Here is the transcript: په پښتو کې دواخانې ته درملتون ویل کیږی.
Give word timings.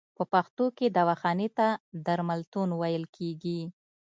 په 0.17 0.23
پښتو 0.33 0.65
کې 0.77 0.85
دواخانې 0.97 1.47
ته 1.57 1.67
درملتون 2.05 2.69
ویل 2.79 3.03
کیږی. 3.15 3.59